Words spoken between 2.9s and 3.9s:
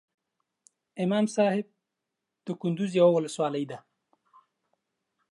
یوه ولسوالۍ ده